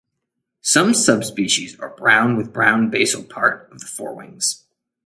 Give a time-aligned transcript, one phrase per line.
[0.63, 4.63] Some subspecies are brown with brown basal part of the forewings.